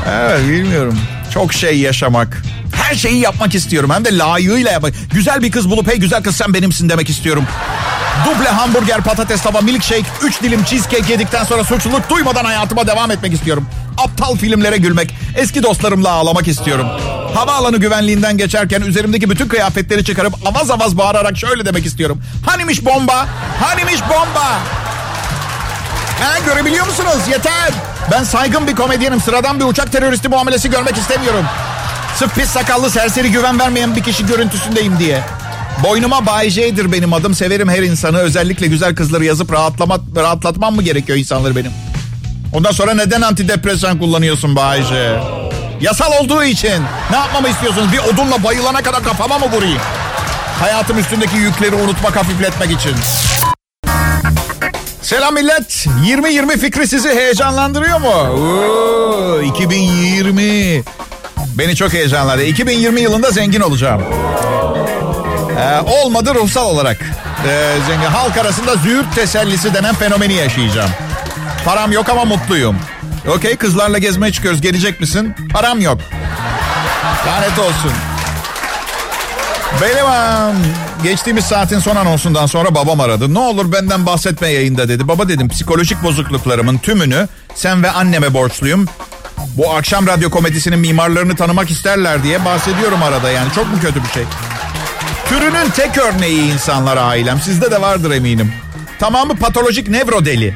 Evet 0.10 0.40
bilmiyorum. 0.50 1.00
Çok 1.34 1.54
şey 1.54 1.80
yaşamak. 1.80 2.42
Her 2.76 2.96
şeyi 2.96 3.20
yapmak 3.20 3.56
istiyorum. 3.56 3.90
Hem 3.94 4.06
de 4.06 4.18
layığıyla 4.18 4.72
yapmak. 4.72 4.94
Güzel 5.14 5.42
bir 5.42 5.52
kız 5.52 5.70
bulup 5.70 5.88
hey 5.88 5.98
güzel 5.98 6.24
kız 6.24 6.36
sen 6.36 6.54
benimsin 6.54 6.90
demek 6.90 7.10
istiyorum. 7.10 7.46
Duble 8.26 8.50
hamburger, 8.50 9.02
patates 9.02 9.42
tava, 9.42 9.62
milkshake, 9.62 10.06
3 10.24 10.42
dilim 10.42 10.64
cheesecake 10.64 11.12
yedikten 11.12 11.44
sonra 11.44 11.64
suçluluk 11.64 12.10
duymadan 12.10 12.46
hayatıma 12.46 12.88
devam 12.88 13.12
etmek 13.12 13.34
istiyorum. 13.34 13.68
Aptal 13.98 14.36
filmlere 14.36 14.78
gülmek, 14.78 15.16
eski 15.38 15.64
dostlarımla 15.64 16.10
ağlamak 16.10 16.48
istiyorum. 16.48 16.88
Havaalanı 17.36 17.78
güvenliğinden 17.78 18.38
geçerken 18.38 18.82
üzerimdeki 18.82 19.30
bütün 19.30 19.48
kıyafetleri 19.48 20.06
çıkarıp 20.06 20.48
avaz 20.48 20.72
avaz 20.72 20.98
bağırarak 20.98 21.38
şöyle 21.38 21.66
demek 21.66 21.86
istiyorum. 21.86 22.22
Hanimiş 22.46 22.86
bomba? 22.86 23.28
Hanimiş 23.62 24.02
bomba? 24.02 24.60
Ha, 26.22 26.40
görebiliyor 26.46 26.88
musunuz? 26.88 27.20
Yeter. 27.32 27.93
Ben 28.12 28.24
saygın 28.24 28.68
bir 28.68 28.76
komedyenim. 28.76 29.22
Sıradan 29.22 29.60
bir 29.60 29.66
uçak 29.66 29.92
teröristi 29.92 30.30
muamelesi 30.30 30.70
görmek 30.70 30.98
istemiyorum. 30.98 31.46
Sırf 32.16 32.36
pis 32.36 32.50
sakallı 32.50 32.90
serseri 32.90 33.32
güven 33.32 33.60
vermeyen 33.60 33.96
bir 33.96 34.04
kişi 34.04 34.26
görüntüsündeyim 34.26 35.00
diye. 35.00 35.22
Boynuma 35.84 36.26
Bay 36.26 36.50
J'dir 36.50 36.92
benim 36.92 37.14
adım. 37.14 37.36
Severim 37.36 37.70
her 37.70 37.82
insanı. 37.84 38.18
Özellikle 38.18 38.68
güzel 38.68 38.96
kızları 38.96 39.26
yazıp 39.26 39.52
rahatlama, 39.54 39.98
rahatlatmam 40.16 40.76
mı 40.76 40.84
gerekiyor 40.84 41.18
insanları 41.18 41.56
benim? 41.56 41.72
Ondan 42.54 42.72
sonra 42.72 42.94
neden 42.94 43.22
antidepresan 43.22 44.00
kullanıyorsun 44.00 44.56
Bay 44.56 44.84
J? 44.84 45.20
Yasal 45.82 46.12
olduğu 46.24 46.44
için. 46.44 46.84
Ne 47.12 47.18
yapmamı 47.18 47.50
istiyorsunuz? 47.50 47.92
Bir 47.94 48.00
odunla 48.00 48.44
bayılana 48.44 48.82
kadar 48.82 49.04
kafama 49.04 49.40
mı 49.40 49.46
vurayım? 49.52 49.82
Hayatım 50.60 51.00
üstündeki 51.00 51.38
yükleri 51.38 51.76
unutmak, 51.76 52.16
hafifletmek 52.16 52.72
için. 52.72 52.96
Selam 55.04 55.34
millet. 55.34 55.86
2020 56.02 56.58
fikri 56.58 56.88
sizi 56.88 57.10
heyecanlandırıyor 57.10 58.00
mu? 58.00 58.08
Oo, 58.10 59.42
2020. 59.42 60.84
Beni 61.58 61.76
çok 61.76 61.94
heyecanladı. 61.94 62.44
2020 62.44 63.02
yılında 63.02 63.32
zengin 63.32 63.62
olacağım. 63.62 64.04
Ee, 65.60 65.82
olmadı 65.92 66.34
ruhsal 66.36 66.66
olarak. 66.66 66.98
Ee, 67.48 67.76
zengin. 67.88 68.06
Halk 68.06 68.38
arasında 68.38 68.76
züğürt 68.76 69.16
tesellisi 69.16 69.74
denen 69.74 69.96
fenomeni 69.96 70.34
yaşayacağım. 70.34 70.90
Param 71.66 71.92
yok 71.92 72.10
ama 72.10 72.26
mutluyum. 72.26 72.78
Okey 73.28 73.56
kızlarla 73.56 73.98
gezmeye 73.98 74.32
çıkıyoruz. 74.32 74.62
Gelecek 74.62 75.00
misin? 75.02 75.36
Param 75.54 75.82
yok. 75.82 75.98
Lanet 77.28 77.60
olsun. 77.60 77.92
Um, 79.74 80.56
geçtiğimiz 81.04 81.46
saatin 81.46 81.80
son 81.80 81.96
anonsundan 81.96 82.46
sonra 82.46 82.76
babam 82.76 83.00
aradı. 83.00 83.34
Ne 83.34 83.40
olur 83.40 83.72
benden 83.72 84.06
bahsetme 84.06 84.48
yayında 84.48 84.90
dedi. 84.90 85.08
Baba 85.08 85.30
dedim 85.30 85.50
psikolojik 85.50 86.04
bozukluklarımın 86.04 86.78
tümünü 86.78 87.28
sen 87.56 87.84
ve 87.84 87.92
anneme 87.92 88.34
borçluyum. 88.34 88.88
Bu 89.58 89.74
akşam 89.74 90.08
radyo 90.08 90.30
komedisinin 90.30 90.80
mimarlarını 90.80 91.36
tanımak 91.36 91.72
isterler 91.72 92.24
diye 92.24 92.46
bahsediyorum 92.46 93.04
arada 93.04 93.32
yani. 93.32 93.52
Çok 93.56 93.68
mu 93.68 93.80
kötü 93.82 94.04
bir 94.04 94.10
şey? 94.10 94.24
Türünün 95.30 95.70
tek 95.76 95.98
örneği 95.98 96.54
insanlar 96.54 96.98
ailem. 96.98 97.42
Sizde 97.42 97.72
de 97.72 97.82
vardır 97.82 98.12
eminim. 98.12 98.54
Tamamı 99.00 99.36
patolojik 99.36 99.88
nevro 99.88 100.26
deli. 100.26 100.56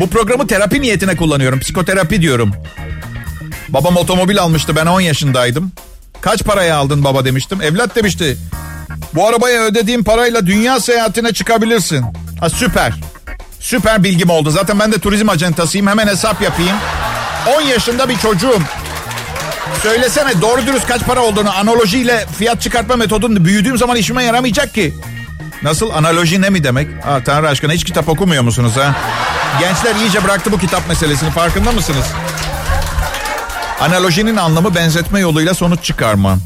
Bu 0.00 0.10
programı 0.10 0.46
terapi 0.46 0.82
niyetine 0.82 1.16
kullanıyorum. 1.16 1.60
Psikoterapi 1.60 2.22
diyorum. 2.22 2.52
Babam 3.68 3.96
otomobil 3.96 4.38
almıştı 4.40 4.76
ben 4.76 4.86
10 4.86 5.00
yaşındaydım. 5.00 5.72
Kaç 6.28 6.44
paraya 6.44 6.76
aldın 6.76 7.04
baba 7.04 7.24
demiştim. 7.24 7.62
Evlat 7.62 7.96
demişti. 7.96 8.36
Bu 9.14 9.28
arabaya 9.28 9.62
ödediğim 9.62 10.04
parayla 10.04 10.46
dünya 10.46 10.80
seyahatine 10.80 11.32
çıkabilirsin. 11.32 12.04
Ha 12.40 12.50
süper. 12.50 12.92
Süper 13.60 14.04
bilgim 14.04 14.30
oldu. 14.30 14.50
Zaten 14.50 14.78
ben 14.78 14.92
de 14.92 14.98
turizm 14.98 15.28
acentasıyım. 15.28 15.86
Hemen 15.86 16.06
hesap 16.06 16.42
yapayım. 16.42 16.76
10 17.58 17.60
yaşında 17.60 18.08
bir 18.08 18.18
çocuğum. 18.18 18.60
Söylesene 19.82 20.42
doğru 20.42 20.66
dürüst 20.66 20.86
kaç 20.86 21.02
para 21.02 21.20
olduğunu 21.20 21.56
analojiyle 21.56 22.26
fiyat 22.38 22.62
çıkartma 22.62 22.96
metodunu 22.96 23.44
büyüdüğüm 23.44 23.78
zaman 23.78 23.96
işime 23.96 24.24
yaramayacak 24.24 24.74
ki. 24.74 24.94
Nasıl 25.62 25.90
analoji 25.90 26.42
ne 26.42 26.50
mi 26.50 26.64
demek? 26.64 26.88
Aa, 27.06 27.24
Tanrı 27.24 27.48
aşkına 27.48 27.72
hiç 27.72 27.84
kitap 27.84 28.08
okumuyor 28.08 28.42
musunuz 28.42 28.72
ha? 28.76 28.96
Gençler 29.60 29.94
iyice 29.94 30.24
bıraktı 30.24 30.52
bu 30.52 30.58
kitap 30.58 30.88
meselesini 30.88 31.30
farkında 31.30 31.72
mısınız? 31.72 32.04
Analojinin 33.80 34.36
anlamı 34.36 34.74
benzetme 34.74 35.20
yoluyla 35.20 35.54
sonuç 35.54 35.84
çıkarma. 35.84 36.38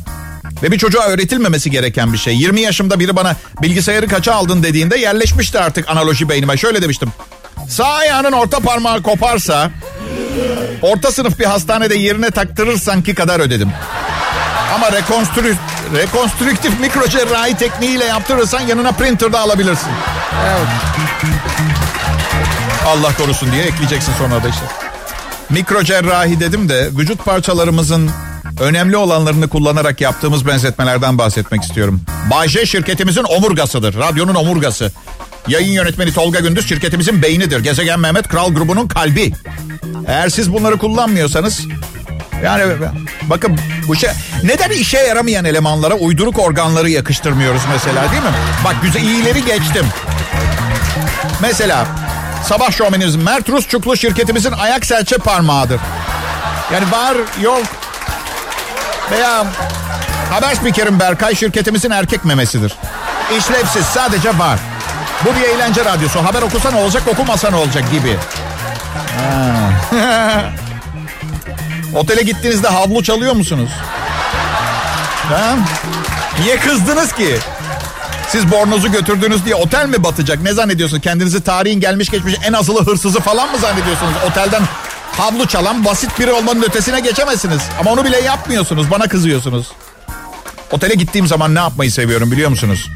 Ve 0.62 0.71
bir 0.73 0.79
çocuğa 0.79 1.05
öğretilmemesi 1.07 1.71
gereken 1.71 2.12
bir 2.12 2.19
şey. 2.19 2.37
20 2.37 2.61
yaşımda 2.61 3.01
biri 3.01 3.17
bana 3.17 3.37
bilgisayarı 3.62 4.09
kaça 4.09 4.35
aldın 4.35 4.62
dediğinde 4.62 4.97
yerleşmişti 4.99 5.59
artık 5.59 5.89
analoji 5.89 6.29
beynime. 6.29 6.57
Şöyle 6.57 6.83
demiştim. 6.83 7.12
Sağ 7.69 7.93
ayağının 7.93 8.33
orta 8.33 8.61
parmağı 8.61 9.03
koparsa 9.03 9.71
orta 10.83 11.12
sınıf 11.12 11.39
bir 11.39 11.45
hastanede 11.45 11.95
yerine 11.95 12.31
taktırırsan 12.31 13.03
ki 13.03 13.15
kadar 13.15 13.41
ödedim. 13.41 13.73
Ama 14.75 14.93
rekonstrü, 14.93 15.57
rekonstrüktif 15.97 16.81
mikrocerrahi 16.81 17.57
tekniğiyle 17.57 18.05
yaptırırsan 18.05 18.61
yanına 18.61 18.93
printer 18.93 19.33
da 19.33 19.41
alabilirsin. 19.41 19.91
Evet. 20.47 20.69
Allah 22.87 23.17
korusun 23.17 23.53
diye 23.53 23.65
ekleyeceksin 23.65 24.12
sonra 24.19 24.45
da 24.45 24.49
işte. 24.49 24.82
Mikro 25.53 25.83
cerrahi 25.83 26.41
dedim 26.41 26.69
de 26.69 26.89
vücut 26.99 27.25
parçalarımızın 27.25 28.11
önemli 28.61 28.97
olanlarını 28.97 29.49
kullanarak 29.49 30.01
yaptığımız 30.01 30.47
benzetmelerden 30.47 31.19
bahsetmek 31.19 31.63
istiyorum. 31.63 32.01
Bayce 32.31 32.67
şirketimizin 32.67 33.25
omurgasıdır. 33.25 33.95
Radyonun 33.99 34.35
omurgası. 34.35 34.93
Yayın 35.49 35.73
yönetmeni 35.73 36.13
Tolga 36.13 36.41
Gündüz 36.41 36.69
şirketimizin 36.69 37.23
beynidir. 37.23 37.61
Gezegen 37.61 38.01
Mehmet 38.01 38.29
Kral 38.29 38.55
grubunun 38.55 38.89
kalbi. 38.89 39.33
Eğer 40.07 40.29
siz 40.29 40.53
bunları 40.53 40.79
kullanmıyorsanız 40.79 41.61
yani 42.45 42.63
bakın 43.23 43.59
bu 43.89 43.97
şey 43.97 44.11
neden 44.45 44.71
işe 44.71 44.99
yaramayan 44.99 45.45
elemanlara 45.45 45.95
uyduruk 45.95 46.39
organları 46.39 46.91
yakıştırmıyoruz 46.91 47.63
mesela 47.73 48.11
değil 48.11 48.23
mi? 48.23 48.31
Bak 48.65 48.77
güzel 48.83 49.03
iyileri 49.03 49.45
geçtim. 49.45 49.87
Mesela 51.43 51.87
sabah 52.45 52.73
şovmenimiz 52.73 53.17
Mert 53.17 53.49
Rusçuklu 53.49 53.97
şirketimizin 53.97 54.53
ayak 54.53 54.87
serçe 54.87 55.17
parmağıdır. 55.17 55.81
Yani 56.73 56.93
var 56.93 57.17
yok 57.41 57.63
veya 59.11 59.45
haber 60.31 60.55
spikerim 60.55 61.01
Berkay 61.01 61.35
şirketimizin 61.35 61.91
erkek 61.91 62.25
memesidir. 62.25 62.75
İşlevsiz 63.39 63.85
sadece 63.85 64.39
var. 64.39 64.59
Bu 65.25 65.37
bir 65.37 65.43
eğlence 65.43 65.85
radyosu. 65.85 66.25
Haber 66.25 66.43
okusa 66.43 66.71
ne 66.71 66.77
olacak 66.77 67.03
okumasa 67.09 67.51
ne 67.51 67.57
olacak 67.57 67.91
gibi. 67.91 68.17
Otele 71.95 72.23
gittiğinizde 72.23 72.69
havlu 72.69 73.03
çalıyor 73.03 73.35
musunuz? 73.35 73.71
Ha? 75.29 75.55
Niye 76.41 76.57
kızdınız 76.57 77.13
ki? 77.13 77.39
Siz 78.33 78.51
bornozu 78.51 78.93
götürdünüz 78.93 79.45
diye 79.45 79.55
otel 79.55 79.89
mi 79.89 80.05
batacak? 80.05 80.43
Ne 80.43 80.53
zannediyorsunuz? 80.53 81.03
Kendinizi 81.03 81.41
tarihin 81.41 81.81
gelmiş 81.81 82.09
geçmiş 82.09 82.35
en 82.45 82.53
asılı 82.53 82.87
hırsızı 82.87 83.21
falan 83.21 83.53
mı 83.53 83.59
zannediyorsunuz? 83.59 84.12
Otelden 84.31 84.62
havlu 85.12 85.47
çalan 85.47 85.85
basit 85.85 86.21
biri 86.21 86.33
olmanın 86.33 86.62
ötesine 86.62 87.01
geçemezsiniz. 87.01 87.62
Ama 87.81 87.93
onu 87.93 88.05
bile 88.05 88.21
yapmıyorsunuz. 88.21 88.91
Bana 88.91 89.09
kızıyorsunuz. 89.09 89.73
Otele 90.71 90.95
gittiğim 90.95 91.27
zaman 91.27 91.55
ne 91.55 91.59
yapmayı 91.59 91.93
seviyorum 91.93 92.31
biliyor 92.33 92.51
musunuz? 92.51 92.91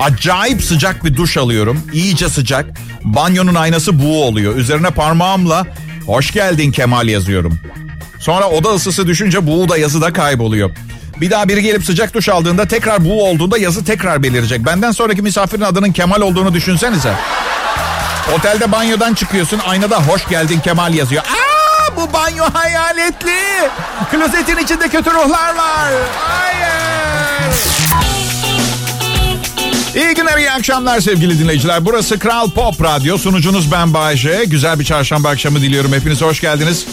Acayip 0.00 0.64
sıcak 0.64 1.04
bir 1.04 1.16
duş 1.16 1.36
alıyorum. 1.36 1.82
İyice 1.92 2.28
sıcak. 2.28 2.66
Banyonun 3.04 3.54
aynası 3.54 4.02
buğu 4.02 4.24
oluyor. 4.24 4.56
Üzerine 4.56 4.90
parmağımla 4.90 5.66
hoş 6.06 6.30
geldin 6.32 6.72
Kemal 6.72 7.08
yazıyorum. 7.08 7.60
Sonra 8.20 8.48
oda 8.48 8.68
ısısı 8.68 9.06
düşünce 9.06 9.46
buğu 9.46 9.68
da 9.68 9.78
yazı 9.78 10.00
da 10.00 10.12
kayboluyor. 10.12 10.70
Bir 11.20 11.30
daha 11.30 11.48
biri 11.48 11.62
gelip 11.62 11.84
sıcak 11.84 12.14
duş 12.14 12.28
aldığında 12.28 12.68
tekrar 12.68 13.04
buğu 13.04 13.22
olduğunda 13.24 13.58
yazı 13.58 13.84
tekrar 13.84 14.22
belirecek. 14.22 14.66
Benden 14.66 14.90
sonraki 14.92 15.22
misafirin 15.22 15.62
adının 15.62 15.92
Kemal 15.92 16.20
olduğunu 16.20 16.54
düşünsenize. 16.54 17.14
Otelde 18.38 18.72
banyodan 18.72 19.14
çıkıyorsun 19.14 19.60
aynada 19.66 20.02
hoş 20.02 20.28
geldin 20.28 20.60
Kemal 20.60 20.94
yazıyor. 20.94 21.22
Aa 21.22 21.96
bu 21.96 22.12
banyo 22.12 22.44
hayaletli. 22.52 23.68
Klozetin 24.10 24.56
içinde 24.56 24.88
kötü 24.88 25.10
ruhlar 25.10 25.56
var. 25.56 25.92
Hayır. 26.28 26.70
İyi 29.94 30.14
günler, 30.14 30.38
iyi 30.38 30.50
akşamlar 30.50 31.00
sevgili 31.00 31.38
dinleyiciler. 31.38 31.84
Burası 31.84 32.18
Kral 32.18 32.50
Pop 32.50 32.82
Radyo. 32.82 33.18
Sunucunuz 33.18 33.72
ben 33.72 33.94
Bayece. 33.94 34.44
Güzel 34.46 34.78
bir 34.78 34.84
çarşamba 34.84 35.28
akşamı 35.28 35.60
diliyorum. 35.60 35.92
Hepiniz 35.92 36.22
hoş 36.22 36.40
geldiniz. 36.40 36.86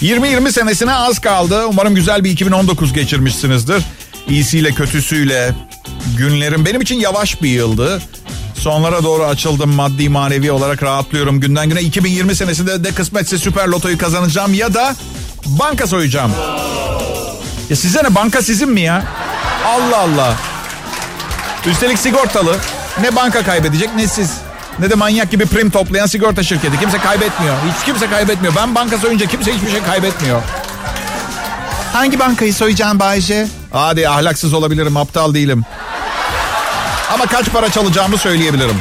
2020 0.00 0.52
senesine 0.52 0.94
az 0.94 1.18
kaldı. 1.18 1.66
Umarım 1.66 1.94
güzel 1.94 2.24
bir 2.24 2.30
2019 2.30 2.92
geçirmişsinizdir. 2.92 3.82
İyisiyle 4.28 4.72
kötüsüyle 4.72 5.54
günlerim 6.16 6.64
benim 6.64 6.80
için 6.80 7.00
yavaş 7.00 7.42
bir 7.42 7.48
yıldı. 7.48 8.02
Sonlara 8.54 9.04
doğru 9.04 9.24
açıldım 9.24 9.70
maddi 9.74 10.08
manevi 10.08 10.52
olarak 10.52 10.82
rahatlıyorum. 10.82 11.40
Günden 11.40 11.68
güne 11.68 11.80
2020 11.80 12.34
senesinde 12.34 12.84
de 12.84 12.92
kısmetse 12.92 13.38
süper 13.38 13.66
lotoyu 13.68 13.98
kazanacağım 13.98 14.54
ya 14.54 14.74
da 14.74 14.96
banka 15.46 15.86
soyacağım. 15.86 16.32
Ya 17.70 17.76
size 17.76 18.04
ne 18.04 18.14
banka 18.14 18.42
sizin 18.42 18.68
mi 18.68 18.80
ya? 18.80 19.04
Allah 19.66 19.98
Allah. 19.98 20.34
Üstelik 21.66 21.98
sigortalı. 21.98 22.56
Ne 23.00 23.16
banka 23.16 23.42
kaybedecek 23.42 23.94
ne 23.96 24.06
siz. 24.08 24.30
Ne 24.78 24.90
de 24.90 24.94
manyak 24.94 25.30
gibi 25.30 25.46
prim 25.46 25.70
toplayan 25.70 26.06
sigorta 26.06 26.42
şirketi. 26.42 26.80
Kimse 26.80 26.98
kaybetmiyor. 26.98 27.54
Hiç 27.70 27.84
kimse 27.84 28.10
kaybetmiyor. 28.10 28.54
Ben 28.56 28.74
banka 28.74 28.98
soyunca 28.98 29.26
kimse 29.26 29.54
hiçbir 29.54 29.70
şey 29.70 29.82
kaybetmiyor. 29.82 30.42
Hangi 31.92 32.18
bankayı 32.18 32.54
soyacağım 32.54 33.00
Bayce? 33.00 33.46
Hadi 33.72 34.08
ahlaksız 34.08 34.52
olabilirim. 34.52 34.96
Aptal 34.96 35.34
değilim. 35.34 35.64
Ama 37.14 37.26
kaç 37.26 37.50
para 37.52 37.70
çalacağımı 37.70 38.18
söyleyebilirim. 38.18 38.76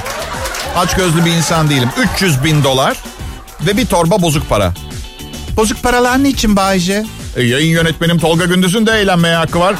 Aç 0.77 0.95
gözlü 0.95 1.25
bir 1.25 1.31
insan 1.31 1.69
değilim. 1.69 1.89
300 2.15 2.43
bin 2.43 2.63
dolar 2.63 2.97
ve 3.61 3.77
bir 3.77 3.85
torba 3.85 4.21
bozuk 4.21 4.49
para. 4.49 4.73
Bozuk 5.57 5.83
paralar 5.83 6.23
ne 6.23 6.29
için 6.29 6.55
Bayce? 6.55 7.05
E, 7.35 7.43
yayın 7.43 7.71
yönetmenim 7.71 8.19
Tolga 8.19 8.45
Gündüz'ün 8.45 8.85
de 8.85 8.91
eğlenmeye 8.91 9.35
hakkı 9.35 9.59
var. 9.59 9.75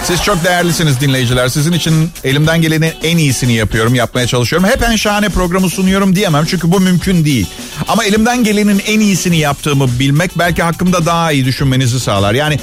Siz 0.06 0.22
çok 0.22 0.44
değerlisiniz 0.44 1.00
dinleyiciler. 1.00 1.48
Sizin 1.48 1.72
için 1.72 2.10
elimden 2.24 2.62
gelenin 2.62 2.92
en 3.02 3.18
iyisini 3.18 3.52
yapıyorum, 3.52 3.94
yapmaya 3.94 4.26
çalışıyorum. 4.26 4.68
Hep 4.68 4.82
en 4.82 4.96
şahane 4.96 5.28
programı 5.28 5.70
sunuyorum 5.70 6.16
diyemem 6.16 6.44
çünkü 6.44 6.72
bu 6.72 6.80
mümkün 6.80 7.24
değil. 7.24 7.46
Ama 7.88 8.04
elimden 8.04 8.44
gelenin 8.44 8.82
en 8.86 9.00
iyisini 9.00 9.36
yaptığımı 9.36 9.98
bilmek 9.98 10.38
belki 10.38 10.62
hakkımda 10.62 11.06
daha 11.06 11.32
iyi 11.32 11.44
düşünmenizi 11.44 12.00
sağlar. 12.00 12.34
Yani 12.34 12.58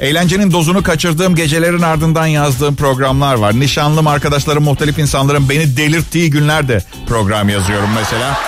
eğlencenin 0.00 0.52
dozunu 0.52 0.82
kaçırdığım 0.82 1.34
gecelerin 1.34 1.82
ardından 1.82 2.26
yazdığım 2.26 2.76
programlar 2.76 3.34
var. 3.34 3.60
Nişanlım 3.60 4.06
arkadaşlarım, 4.06 4.64
muhtelif 4.64 4.98
insanların 4.98 5.48
beni 5.48 5.76
delirttiği 5.76 6.30
günlerde 6.30 6.84
program 7.08 7.48
yazıyorum 7.48 7.90
mesela. 7.94 8.38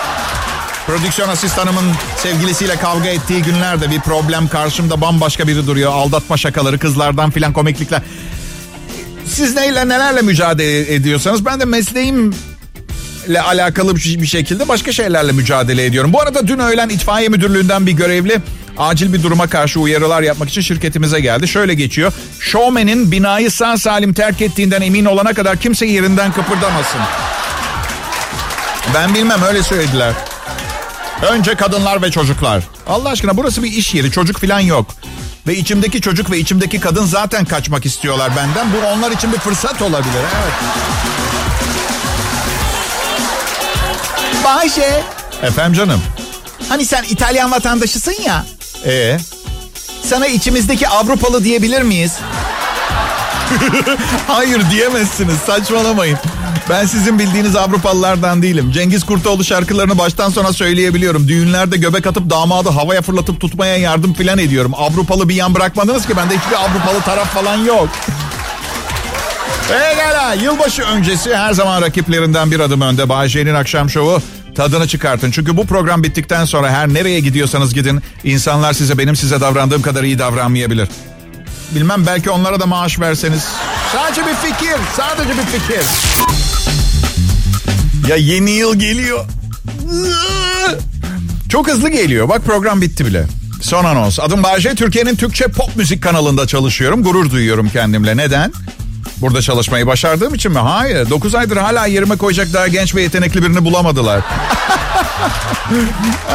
Prodüksiyon 0.87 1.29
asistanımın 1.29 1.85
sevgilisiyle 2.17 2.75
kavga 2.75 3.09
ettiği 3.09 3.41
günlerde 3.41 3.91
bir 3.91 3.99
problem 3.99 4.47
karşımda 4.47 5.01
bambaşka 5.01 5.47
biri 5.47 5.67
duruyor. 5.67 5.91
Aldatma 5.91 6.37
şakaları, 6.37 6.79
kızlardan 6.79 7.31
filan 7.31 7.53
komiklikler. 7.53 8.01
Siz 9.29 9.55
neyle 9.55 9.87
nelerle 9.87 10.21
mücadele 10.21 10.93
ediyorsanız 10.93 11.45
ben 11.45 11.59
de 11.59 11.65
mesleğimle 11.65 13.41
alakalı 13.45 13.95
bir 13.95 14.27
şekilde 14.27 14.67
başka 14.67 14.91
şeylerle 14.91 15.31
mücadele 15.31 15.85
ediyorum. 15.85 16.13
Bu 16.13 16.21
arada 16.21 16.47
dün 16.47 16.59
öğlen 16.59 16.89
itfaiye 16.89 17.29
müdürlüğünden 17.29 17.85
bir 17.85 17.91
görevli 17.91 18.41
acil 18.77 19.13
bir 19.13 19.23
duruma 19.23 19.47
karşı 19.47 19.79
uyarılar 19.79 20.21
yapmak 20.21 20.49
için 20.49 20.61
şirketimize 20.61 21.19
geldi. 21.19 21.47
Şöyle 21.47 21.73
geçiyor. 21.73 22.13
Showman'in 22.39 23.11
binayı 23.11 23.51
sağ 23.51 23.77
salim 23.77 24.13
terk 24.13 24.41
ettiğinden 24.41 24.81
emin 24.81 25.05
olana 25.05 25.33
kadar 25.33 25.57
kimse 25.57 25.85
yerinden 25.85 26.31
kıpırdamasın. 26.31 27.01
Ben 28.93 29.15
bilmem 29.15 29.43
öyle 29.43 29.63
söylediler. 29.63 30.13
Önce 31.31 31.55
kadınlar 31.55 32.01
ve 32.01 32.11
çocuklar. 32.11 32.63
Allah 32.87 33.09
aşkına 33.09 33.37
burası 33.37 33.63
bir 33.63 33.71
iş 33.71 33.93
yeri. 33.93 34.11
Çocuk 34.11 34.37
falan 34.37 34.59
yok. 34.59 34.95
Ve 35.49 35.55
içimdeki 35.55 36.01
çocuk 36.01 36.31
ve 36.31 36.37
içimdeki 36.39 36.79
kadın 36.79 37.05
zaten 37.05 37.45
kaçmak 37.45 37.85
istiyorlar 37.85 38.31
benden. 38.35 38.67
Bu 38.73 38.87
onlar 38.87 39.11
için 39.11 39.33
bir 39.33 39.37
fırsat 39.37 39.81
olabilir. 39.81 40.13
Evet. 40.15 40.53
Bayşe. 44.43 45.03
Efendim 45.43 45.73
canım. 45.73 46.01
Hani 46.69 46.85
sen 46.85 47.03
İtalyan 47.03 47.51
vatandaşısın 47.51 48.15
ya. 48.25 48.45
Ee, 48.85 49.17
Sana 50.03 50.27
içimizdeki 50.27 50.87
Avrupalı 50.87 51.43
diyebilir 51.43 51.81
miyiz? 51.81 52.13
hayır 54.27 54.61
diyemezsiniz. 54.71 55.37
Saçmalamayın. 55.37 56.17
Ben 56.69 56.85
sizin 56.85 57.19
bildiğiniz 57.19 57.55
Avrupalılardan 57.55 58.41
değilim. 58.41 58.71
Cengiz 58.71 59.03
Kurtoğlu 59.03 59.43
şarkılarını 59.43 59.97
baştan 59.97 60.29
sona 60.29 60.53
söyleyebiliyorum. 60.53 61.27
Düğünlerde 61.27 61.77
göbek 61.77 62.07
atıp 62.07 62.29
damadı 62.29 62.69
havaya 62.69 63.01
fırlatıp 63.01 63.41
tutmaya 63.41 63.77
yardım 63.77 64.13
filan 64.13 64.37
ediyorum. 64.37 64.71
Avrupalı 64.75 65.29
bir 65.29 65.35
yan 65.35 65.55
bırakmadınız 65.55 66.07
ki 66.07 66.17
bende 66.17 66.37
hiçbir 66.37 66.55
Avrupalı 66.55 67.01
taraf 67.05 67.33
falan 67.33 67.57
yok. 67.57 67.89
Pekala 69.69 70.33
yılbaşı 70.33 70.83
öncesi 70.83 71.35
her 71.35 71.53
zaman 71.53 71.81
rakiplerinden 71.81 72.51
bir 72.51 72.59
adım 72.59 72.81
önde. 72.81 73.09
Bayşe'nin 73.09 73.55
akşam 73.55 73.89
şovu 73.89 74.21
tadını 74.55 74.87
çıkartın. 74.87 75.31
Çünkü 75.31 75.57
bu 75.57 75.67
program 75.67 76.03
bittikten 76.03 76.45
sonra 76.45 76.69
her 76.71 76.87
nereye 76.87 77.19
gidiyorsanız 77.19 77.73
gidin 77.73 78.01
insanlar 78.23 78.73
size 78.73 78.97
benim 78.97 79.15
size 79.15 79.41
davrandığım 79.41 79.81
kadar 79.81 80.03
iyi 80.03 80.19
davranmayabilir. 80.19 80.87
Bilmem 81.75 82.05
belki 82.05 82.29
onlara 82.29 82.59
da 82.59 82.65
maaş 82.65 82.99
verseniz. 82.99 83.47
Sadece 83.93 84.21
bir 84.21 84.35
fikir, 84.35 84.75
sadece 84.97 85.29
bir 85.29 85.45
fikir. 85.59 85.85
Ya 88.09 88.15
yeni 88.15 88.51
yıl 88.51 88.75
geliyor. 88.79 89.25
Çok 91.49 91.67
hızlı 91.67 91.89
geliyor. 91.89 92.29
Bak 92.29 92.45
program 92.45 92.81
bitti 92.81 93.05
bile. 93.05 93.25
Son 93.61 93.85
anons. 93.85 94.19
Adım 94.19 94.43
Bahçe. 94.43 94.75
Türkiye'nin 94.75 95.15
Türkçe 95.15 95.47
pop 95.47 95.75
müzik 95.75 96.03
kanalında 96.03 96.47
çalışıyorum. 96.47 97.03
Gurur 97.03 97.31
duyuyorum 97.31 97.69
kendimle. 97.69 98.17
Neden? 98.17 98.53
Burada 99.17 99.41
çalışmayı 99.41 99.87
başardığım 99.87 100.33
için 100.35 100.51
mi? 100.51 100.59
Hayır. 100.59 101.09
9 101.09 101.35
aydır 101.35 101.57
hala 101.57 101.85
yerime 101.85 102.15
koyacak 102.17 102.53
daha 102.53 102.67
genç 102.67 102.95
ve 102.95 103.01
yetenekli 103.01 103.43
birini 103.43 103.65
bulamadılar. 103.65 104.21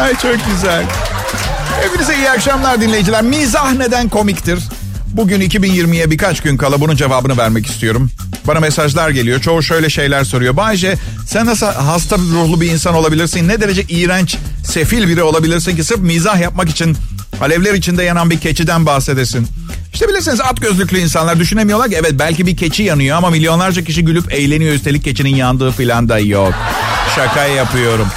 Ay 0.01 0.13
çok 0.13 0.37
güzel. 0.55 0.85
Hepinize 1.83 2.17
iyi 2.17 2.31
akşamlar 2.31 2.81
dinleyiciler. 2.81 3.23
Mizah 3.23 3.73
neden 3.73 4.09
komiktir? 4.09 4.59
Bugün 5.17 5.41
2020'ye 5.41 6.11
birkaç 6.11 6.41
gün 6.41 6.57
kala 6.57 6.81
bunun 6.81 6.97
cevabını 6.97 7.37
vermek 7.37 7.67
istiyorum. 7.67 8.11
Bana 8.47 8.61
mesajlar 8.61 9.11
geliyor. 9.11 9.41
Çoğu 9.41 9.63
şöyle 9.63 9.91
şeyler 9.91 10.25
soruyor. 10.25 10.57
Bayce 10.57 10.97
sen 11.27 11.47
nasıl 11.47 11.67
hasta 11.67 12.17
ruhlu 12.19 12.61
bir 12.61 12.71
insan 12.71 12.95
olabilirsin? 12.95 13.49
Ne 13.49 13.61
derece 13.61 13.83
iğrenç, 13.83 14.37
sefil 14.65 15.09
biri 15.09 15.23
olabilirsin 15.23 15.77
ki 15.77 15.85
sırf 15.85 16.01
mizah 16.01 16.41
yapmak 16.41 16.69
için 16.69 16.97
alevler 17.41 17.75
içinde 17.75 18.03
yanan 18.03 18.31
bir 18.31 18.41
keçiden 18.41 18.87
bahsedesin. 18.87 19.47
İşte 19.93 20.09
bilirsiniz 20.09 20.41
at 20.41 20.61
gözlüklü 20.61 20.99
insanlar 20.99 21.39
düşünemiyorlar 21.39 21.91
ki 21.91 21.97
evet 22.01 22.13
belki 22.19 22.47
bir 22.47 22.57
keçi 22.57 22.83
yanıyor 22.83 23.17
ama 23.17 23.31
milyonlarca 23.31 23.85
kişi 23.85 24.05
gülüp 24.05 24.33
eğleniyor 24.35 24.75
üstelik 24.75 25.05
keçinin 25.05 25.37
yandığı 25.37 25.71
filan 25.71 26.09
da 26.09 26.19
yok. 26.19 26.55
Şaka 27.17 27.45
yapıyorum. 27.45 28.09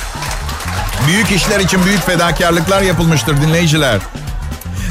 Büyük 1.07 1.31
işler 1.31 1.59
için 1.59 1.85
büyük 1.85 2.05
fedakarlıklar 2.05 2.81
yapılmıştır 2.81 3.41
dinleyiciler. 3.41 3.99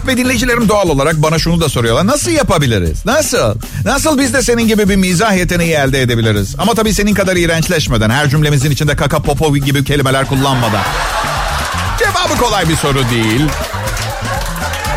Ve 0.07 0.17
dinleyicilerim 0.17 0.69
doğal 0.69 0.89
olarak 0.89 1.23
bana 1.23 1.39
şunu 1.39 1.61
da 1.61 1.69
soruyorlar. 1.69 2.07
Nasıl 2.07 2.31
yapabiliriz? 2.31 3.07
Nasıl? 3.07 3.55
Nasıl 3.85 4.19
biz 4.19 4.35
de 4.35 4.43
senin 4.43 4.69
gibi 4.69 4.89
bir 4.89 4.97
mizah 4.97 5.37
yeteneği 5.37 5.73
elde 5.73 6.03
edebiliriz? 6.03 6.55
Ama 6.59 6.75
tabii 6.75 6.95
senin 6.95 7.15
kadar 7.15 7.37
iğrençleşmeden, 7.37 8.11
her 8.11 8.29
cümlemizin 8.29 8.71
içinde 8.71 8.97
kaka 8.97 9.23
popo 9.23 9.57
gibi 9.57 9.85
kelimeler 9.85 10.29
kullanmadan. 10.29 10.83
Cevabı 11.99 12.41
kolay 12.41 12.69
bir 12.69 12.77
soru 12.77 12.99
değil. 13.11 13.41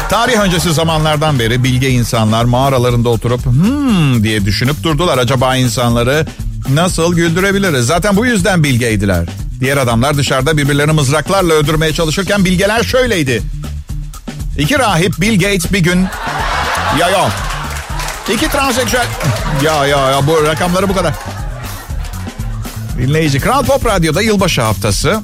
Tarih 0.09 0.39
öncesi 0.39 0.73
zamanlardan 0.73 1.39
beri 1.39 1.63
bilge 1.63 1.89
insanlar 1.89 2.43
mağaralarında 2.43 3.09
oturup 3.09 3.45
hmm 3.45 4.23
diye 4.23 4.45
düşünüp 4.45 4.83
durdular. 4.83 5.17
Acaba 5.17 5.55
insanları 5.55 6.25
nasıl 6.69 7.15
güldürebiliriz? 7.15 7.85
Zaten 7.85 8.17
bu 8.17 8.25
yüzden 8.25 8.63
bilgeydiler. 8.63 9.25
Diğer 9.59 9.77
adamlar 9.77 10.17
dışarıda 10.17 10.57
birbirlerini 10.57 10.91
mızraklarla 10.91 11.53
öldürmeye 11.53 11.93
çalışırken 11.93 12.45
bilgeler 12.45 12.83
şöyleydi. 12.83 13.41
İki 14.60 14.80
rahip 14.80 15.22
Bill 15.22 15.39
Gates 15.39 15.74
bir 15.74 15.80
gün... 15.80 16.08
Ya 17.00 17.10
ya. 17.10 17.30
İki 18.34 18.50
transseksüel... 18.50 19.06
Ya 19.63 19.86
ya 19.86 20.12
ya 20.12 20.28
bu 20.28 20.43
rakamları 20.45 20.89
bu 20.89 20.95
kadar. 20.95 21.13
Dinleyici. 22.98 23.39
Kral 23.39 23.65
Pop 23.65 23.86
Radyo'da 23.86 24.22
yılbaşı 24.22 24.62
haftası. 24.62 25.22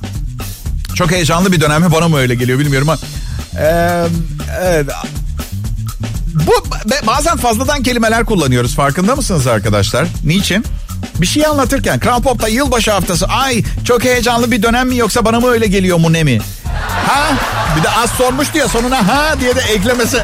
Çok 0.95 1.11
heyecanlı 1.11 1.51
bir 1.51 1.61
dönem 1.61 1.81
mi 1.81 1.91
bana 1.91 2.07
mı 2.07 2.17
öyle 2.17 2.35
geliyor 2.35 2.59
bilmiyorum 2.59 2.89
ama... 2.89 2.99
Ee, 3.59 4.05
evet. 4.61 4.85
Bu 6.33 6.53
bazen 7.07 7.37
fazladan 7.37 7.83
kelimeler 7.83 8.25
kullanıyoruz. 8.25 8.75
Farkında 8.75 9.15
mısınız 9.15 9.47
arkadaşlar? 9.47 10.07
Niçin? 10.23 10.65
Bir 11.15 11.27
şey 11.27 11.45
anlatırken 11.45 11.99
Kral 11.99 12.21
Pop'ta 12.21 12.47
yılbaşı 12.47 12.91
haftası 12.91 13.25
ay 13.25 13.63
çok 13.85 14.03
heyecanlı 14.03 14.51
bir 14.51 14.63
dönem 14.63 14.87
mi 14.87 14.97
yoksa 14.97 15.25
bana 15.25 15.39
mı 15.39 15.47
öyle 15.47 15.67
geliyor 15.67 15.97
mu 15.97 16.13
ne 16.13 16.23
mi? 16.23 16.41
Ha? 17.07 17.33
Bir 17.77 17.83
de 17.83 17.89
az 17.89 18.09
sormuştu 18.09 18.57
ya 18.57 18.67
sonuna 18.67 19.07
ha 19.07 19.39
diye 19.39 19.55
de 19.55 19.61
eklemesi. 19.61 20.23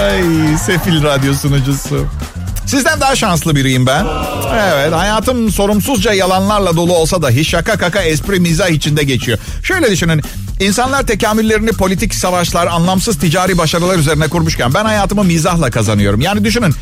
Ay 0.00 0.22
sefil 0.66 1.02
radyo 1.02 1.34
sunucusu. 1.34 2.06
Sizden 2.66 3.00
daha 3.00 3.16
şanslı 3.16 3.56
biriyim 3.56 3.86
ben. 3.86 4.06
Evet 4.54 4.92
hayatım 4.92 5.52
sorumsuzca 5.52 6.12
yalanlarla 6.12 6.76
dolu 6.76 6.94
olsa 6.96 7.22
dahi 7.22 7.44
şaka 7.44 7.76
kaka 7.76 8.02
espri 8.02 8.40
mizah 8.40 8.68
içinde 8.68 9.02
geçiyor. 9.02 9.38
Şöyle 9.62 9.90
düşünün. 9.90 10.22
İnsanlar 10.60 11.06
tekamüllerini 11.06 11.70
politik 11.70 12.14
savaşlar, 12.14 12.66
anlamsız 12.66 13.18
ticari 13.18 13.58
başarılar 13.58 13.98
üzerine 13.98 14.28
kurmuşken 14.28 14.74
ben 14.74 14.84
hayatımı 14.84 15.24
mizahla 15.24 15.70
kazanıyorum. 15.70 16.20
Yani 16.20 16.44
düşünün. 16.44 16.74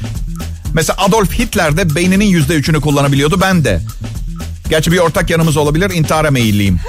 Mesela 0.74 0.96
Adolf 0.98 1.38
Hitler 1.38 1.76
de 1.76 1.94
beyninin 1.94 2.24
yüzde 2.24 2.54
üçünü 2.54 2.80
kullanabiliyordu 2.80 3.40
ben 3.40 3.64
de. 3.64 3.80
Gerçi 4.70 4.92
bir 4.92 4.98
ortak 4.98 5.30
yanımız 5.30 5.56
olabilir 5.56 5.90
intihara 5.90 6.30
meyilliyim. 6.30 6.80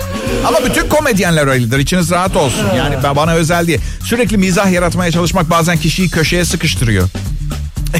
Ama 0.47 0.57
bütün 0.65 0.89
komedyenler 0.89 1.47
öyledir. 1.47 1.79
İçiniz 1.79 2.11
rahat 2.11 2.35
olsun. 2.35 2.65
Yani 2.77 2.95
ben 3.03 3.15
bana 3.15 3.33
özel 3.33 3.67
diye. 3.67 3.79
Sürekli 4.03 4.37
mizah 4.37 4.71
yaratmaya 4.71 5.11
çalışmak 5.11 5.49
bazen 5.49 5.77
kişiyi 5.77 6.09
köşeye 6.09 6.45
sıkıştırıyor. 6.45 7.09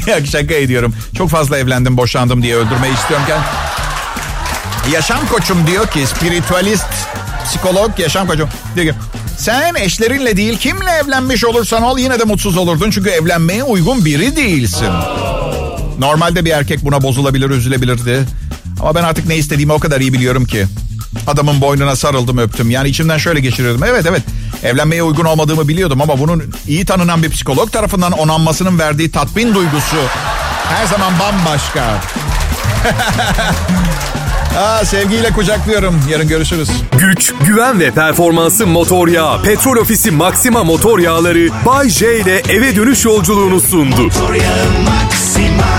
Şaka 0.32 0.54
ediyorum. 0.54 0.94
Çok 1.16 1.30
fazla 1.30 1.58
evlendim, 1.58 1.96
boşandım 1.96 2.42
diye 2.42 2.56
öldürmeyi 2.56 2.94
istiyorken. 2.94 3.40
Yaşam 4.92 5.28
koçum 5.28 5.66
diyor 5.66 5.86
ki, 5.86 6.06
spiritüalist, 6.06 6.86
psikolog, 7.44 7.98
yaşam 7.98 8.26
koçum 8.26 8.48
diyor 8.74 8.86
ki, 8.86 8.94
sen 9.38 9.74
eşlerinle 9.74 10.36
değil 10.36 10.58
kimle 10.58 10.90
evlenmiş 10.90 11.44
olursan 11.44 11.82
ol 11.82 11.98
yine 11.98 12.18
de 12.18 12.24
mutsuz 12.24 12.56
olurdun 12.56 12.90
çünkü 12.90 13.10
evlenmeye 13.10 13.62
uygun 13.62 14.04
biri 14.04 14.36
değilsin. 14.36 14.88
Normalde 15.98 16.44
bir 16.44 16.50
erkek 16.50 16.84
buna 16.84 17.02
bozulabilir, 17.02 17.50
üzülebilirdi. 17.50 18.24
Ama 18.80 18.94
ben 18.94 19.02
artık 19.02 19.26
ne 19.26 19.36
istediğimi 19.36 19.72
o 19.72 19.78
kadar 19.78 20.00
iyi 20.00 20.12
biliyorum 20.12 20.44
ki. 20.44 20.66
Adamın 21.26 21.60
boynuna 21.60 21.96
sarıldım 21.96 22.38
öptüm. 22.38 22.70
Yani 22.70 22.88
içimden 22.88 23.18
şöyle 23.18 23.40
geçirirdim. 23.40 23.84
Evet 23.84 24.06
evet 24.08 24.22
evlenmeye 24.62 25.02
uygun 25.02 25.24
olmadığımı 25.24 25.68
biliyordum 25.68 26.02
ama 26.02 26.18
bunun 26.18 26.44
iyi 26.68 26.84
tanınan 26.84 27.22
bir 27.22 27.30
psikolog 27.30 27.72
tarafından 27.72 28.12
onanmasının 28.12 28.78
verdiği 28.78 29.10
tatmin 29.10 29.54
duygusu 29.54 29.96
her 30.68 30.86
zaman 30.86 31.12
bambaşka. 31.20 31.84
Aa, 34.58 34.84
sevgiyle 34.84 35.30
kucaklıyorum. 35.30 36.00
Yarın 36.10 36.28
görüşürüz. 36.28 36.68
Güç, 36.98 37.32
güven 37.44 37.80
ve 37.80 37.90
performansı 37.90 38.66
motor 38.66 39.08
yağı. 39.08 39.42
Petrol 39.42 39.76
Ofisi 39.76 40.10
Maxima 40.10 40.64
motor 40.64 40.98
yağları 40.98 41.48
Bay 41.66 41.88
J 41.88 42.20
ile 42.20 42.42
eve 42.48 42.76
dönüş 42.76 43.04
yolculuğunu 43.04 43.60
sundu. 43.60 44.02
Motor 44.02 44.34
yağı 44.34 44.66
Maxima 44.84 45.78